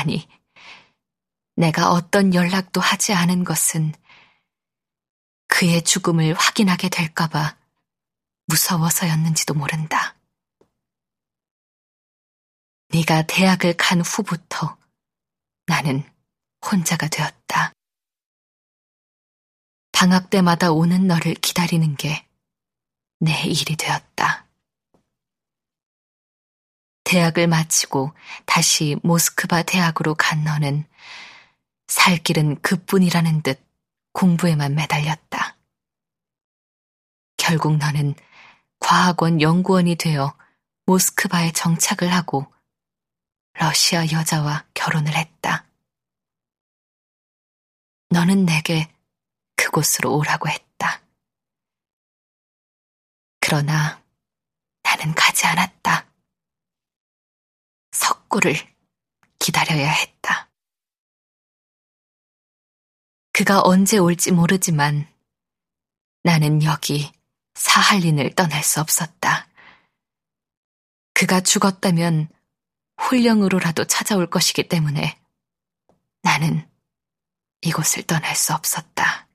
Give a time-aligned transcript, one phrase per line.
[0.00, 0.26] 아니,
[1.56, 3.92] 내가 어떤 연락도 하지 않은 것은
[5.46, 7.58] 그의 죽음을 확인하게 될까봐
[8.46, 10.16] 무서워서였는지도 모른다.
[12.88, 14.78] 네가 대학을 간 후부터
[15.66, 16.02] 나는
[16.64, 17.74] 혼자가 되었다.
[19.92, 22.30] 방학 때마다 오는 너를 기다리는 게
[23.22, 24.39] 내 일이 되었다.
[27.10, 28.12] 대학을 마치고
[28.46, 30.84] 다시 모스크바 대학으로 간 너는
[31.88, 33.60] 살 길은 그뿐이라는 듯
[34.12, 35.56] 공부에만 매달렸다.
[37.36, 38.14] 결국 너는
[38.78, 40.36] 과학원 연구원이 되어
[40.86, 42.46] 모스크바에 정착을 하고
[43.54, 45.66] 러시아 여자와 결혼을 했다.
[48.10, 48.88] 너는 내게
[49.56, 51.02] 그곳으로 오라고 했다.
[53.40, 54.00] 그러나
[54.84, 55.69] 나는 가지 않았다.
[58.30, 58.54] 석구를
[59.38, 60.50] 기다려야 했다.
[63.32, 65.06] 그가 언제 올지 모르지만
[66.22, 67.12] 나는 여기
[67.54, 69.48] 사할린을 떠날 수 없었다.
[71.12, 72.28] 그가 죽었다면
[73.00, 75.20] 홀령으로라도 찾아올 것이기 때문에
[76.22, 76.68] 나는
[77.62, 79.28] 이곳을 떠날 수 없었다.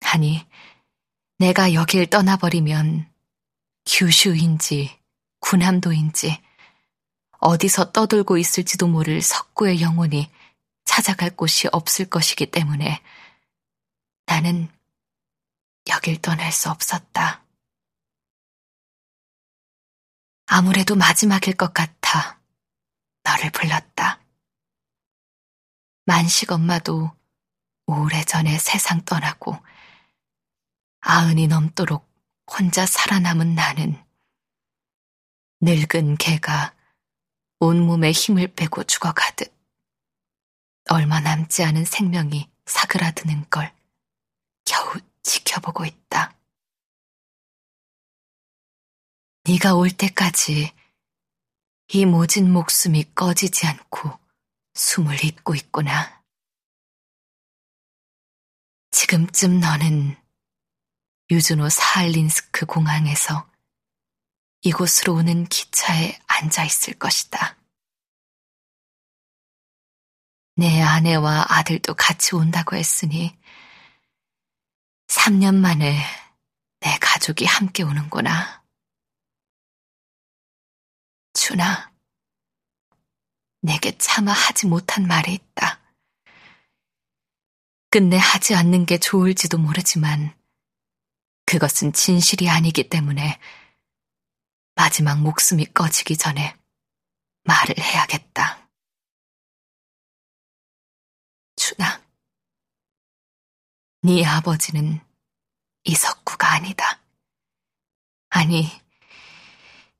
[0.00, 0.46] 아니,
[1.38, 3.10] 내가 여길 떠나버리면
[3.86, 4.98] 규슈인지
[5.40, 6.47] 군함도인지
[7.38, 10.30] 어디서 떠돌고 있을지도 모를 석구의 영혼이
[10.84, 13.02] 찾아갈 곳이 없을 것이기 때문에
[14.26, 14.68] 나는
[15.88, 17.44] 여길 떠날 수 없었다.
[20.46, 22.40] 아무래도 마지막일 것 같아
[23.22, 24.20] 너를 불렀다.
[26.06, 27.12] 만식 엄마도
[27.86, 29.56] 오래전에 세상 떠나고
[31.00, 32.08] 아흔이 넘도록
[32.50, 34.02] 혼자 살아남은 나는
[35.60, 36.77] 늙은 개가
[37.60, 39.52] 온몸에 힘을 빼고 죽어가듯
[40.90, 43.74] 얼마 남지 않은 생명이 사그라드는 걸
[44.64, 46.34] 겨우 지켜보고 있다.
[49.44, 50.72] 네가 올 때까지
[51.88, 54.18] 이 모진 목숨이 꺼지지 않고
[54.74, 56.22] 숨을 잇고 있구나.
[58.90, 60.16] 지금쯤 너는
[61.30, 63.48] 유즈노 사할린스크 공항에서
[64.62, 67.56] 이곳으로 오는 기차에 앉아 있을 것이다.
[70.56, 73.38] 내 아내와 아들도 같이 온다고 했으니
[75.06, 75.96] 3년 만에
[76.80, 78.64] 내 가족이 함께 오는구나.
[81.34, 81.92] 준아,
[83.62, 85.80] 내게 차마 하지 못한 말이 있다.
[87.90, 90.36] 끝내 하지 않는 게 좋을지도 모르지만
[91.46, 93.38] 그것은 진실이 아니기 때문에
[94.78, 96.56] 마지막 목숨이 꺼지기 전에
[97.42, 98.70] 말을 해야겠다.
[101.56, 102.00] 준아,
[104.02, 105.00] 네 아버지는
[105.82, 107.00] 이석구가 아니다.
[108.28, 108.70] 아니,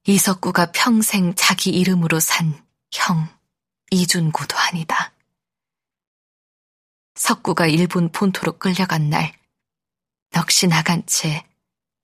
[0.07, 3.29] 이석구가 평생 자기 이름으로 산 형
[3.91, 5.13] 이준구도 아니다.
[7.17, 9.37] 석구가 일본 본토로 끌려간 날,
[10.31, 11.45] 넋이 나간 채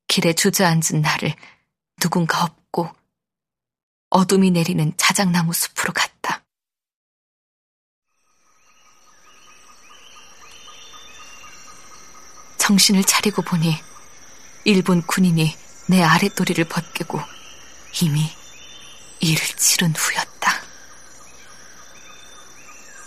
[0.09, 1.35] 길에 주저앉은 나를
[2.01, 2.64] 누군가 업고
[4.15, 6.45] 어둠이 내리는 자작나무 숲으로 갔다.
[12.59, 13.77] 정신을 차리고 보니
[14.65, 15.57] 일본 군인이
[15.89, 17.21] 내 아랫도리를 벗기고
[18.03, 18.31] 이미
[19.19, 20.63] 이를 치른 후였다.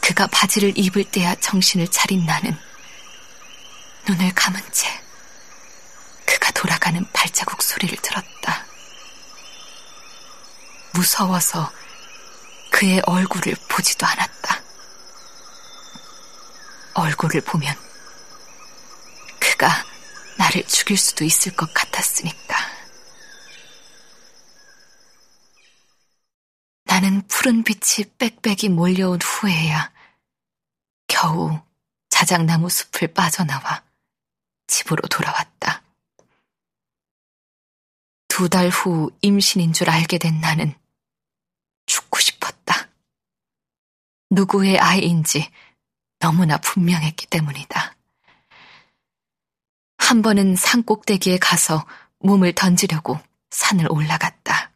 [0.02, 2.54] 그가 바지를 입을 때야 정신을 차린 나는
[4.10, 4.90] 눈을 감은 채
[6.26, 8.37] 그가 돌아가는 발자국 소리를 들었다.
[10.98, 11.72] 무서워서
[12.72, 14.64] 그의 얼굴을 보지도 않았다.
[16.96, 17.76] 얼굴을 보면
[19.40, 19.70] 그가
[20.40, 22.58] 나를 죽일 수도 있을 것 같았으니까.
[26.86, 29.92] 나는 푸른 빛이 빽빽이 몰려온 후에야
[31.08, 31.62] 겨우
[32.10, 33.84] 자작나무 숲을 빠져나와
[34.66, 35.84] 집으로 돌아왔다.
[38.30, 40.74] 두 달 후 임신인 줄 알게 된 나는
[41.88, 42.88] 죽고 싶었다.
[44.30, 45.50] 누구의 아이인지
[46.20, 47.96] 너무나 분명했기 때문이다.
[49.98, 51.86] 한 번은 산 꼭대기에 가서
[52.20, 53.20] 몸을 던지려고
[53.52, 54.72] 산을 올라갔다.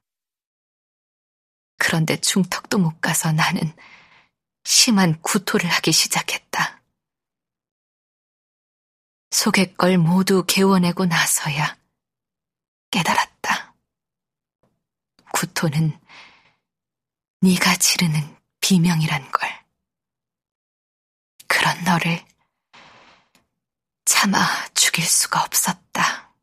[1.78, 3.74] 그런데 중턱도 못 가서 나는
[4.64, 6.82] 심한 구토를 하기 시작했다.
[9.32, 11.78] 속의 걸 모두 개워내고 나서야
[12.92, 13.74] 깨달았다.
[15.34, 15.98] 구토는
[17.42, 18.41] 네가 지르는
[18.72, 19.50] 비명이란 걸.
[21.46, 22.26] 그런 너를
[24.06, 24.40] 차마
[24.74, 26.34] 죽일 수가 없었다.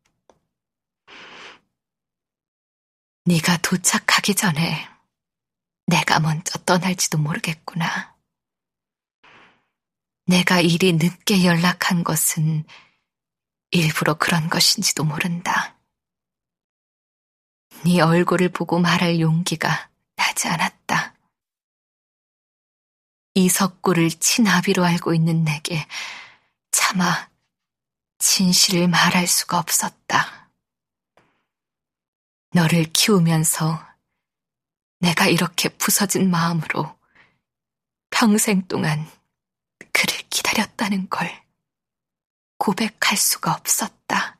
[3.25, 4.87] 네가 도착하기 전에
[5.87, 8.15] 내가 먼저 떠날지도 모르겠구나.
[10.27, 12.63] 내가 일이 늦게 연락한 것은
[13.71, 15.79] 일부러 그런 것인지도 모른다.
[17.85, 20.78] 네 얼굴을 보고 말할 용기가 나지 않았다.
[23.45, 25.85] 이석구를 친아비로 알고 있는 내게
[26.71, 27.29] 차마
[28.19, 30.49] 진실을 말할 수가 없었다.
[32.51, 33.87] 너를 키우면서
[34.99, 36.97] 내가 이렇게 부서진 마음으로
[38.09, 39.09] 평생 동안
[39.93, 41.31] 그를 기다렸다는 걸
[42.57, 44.37] 고백할 수가 없었다.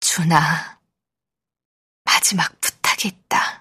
[0.00, 0.80] 준아,
[2.04, 3.55] 마지막 부탁이 있다.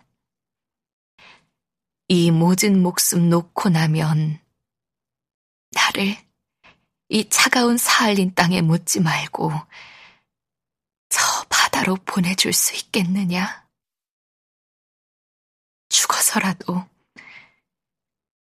[2.08, 4.40] 이 모진 목숨 놓고 나면
[5.72, 6.16] 나를
[7.10, 9.52] 이 차가운 사할린 땅에 묻지 말고
[11.10, 13.68] 저 바다로 보내줄 수 있겠느냐?
[15.90, 16.88] 죽어서라도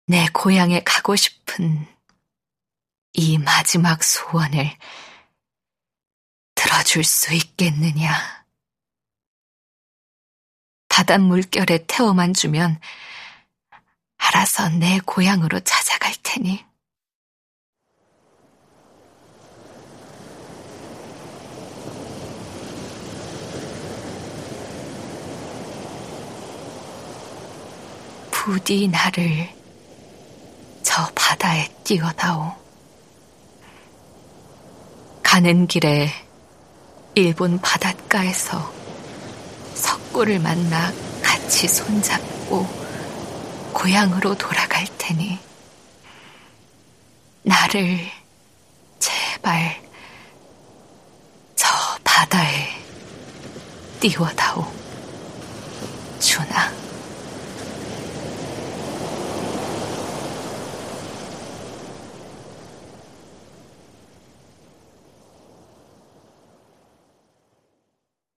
[0.07, 1.87] 내 고향에 가고 싶은
[3.13, 4.77] 이 마지막 소원을
[6.55, 8.43] 들어줄 수 있겠느냐?
[10.89, 12.79] 바닷물결에 태워만 주면
[14.43, 16.63] 알아서 내 고향으로 찾아갈 테니.
[28.31, 29.49] 부디 나를
[30.83, 32.51] 저 바다에 띄워다오.
[35.23, 36.09] 가는 길에
[37.15, 38.73] 일본 바닷가에서
[39.73, 40.91] 석구를 만나
[41.23, 42.82] 같이 손잡고
[43.73, 45.39] 고향으로 돌아갈 테니
[47.41, 47.99] 나를
[48.99, 49.81] 제발
[51.55, 51.67] 저
[52.03, 52.69] 바다에
[53.99, 54.82] 띄워다오.